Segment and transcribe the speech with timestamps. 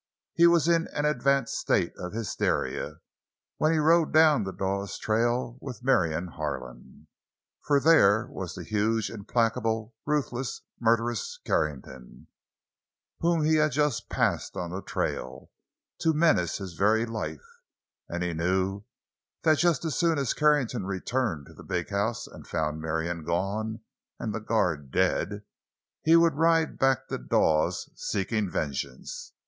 [0.33, 3.01] He was in an advanced state of hysteria
[3.57, 7.05] when he rode down the Dawes trail with Marion Harlan.
[7.61, 12.25] For there was the huge, implacable, ruthless, and murderous Carrington,
[13.19, 15.51] whom he had just passed on the trail,
[15.99, 18.83] to menace his very life—and he knew
[19.43, 23.81] that just as soon as Carrington returned to the big house and found Marion gone
[24.17, 25.43] and the guard dead,
[26.01, 29.33] he would ride back to Dawes, seeking vengeance.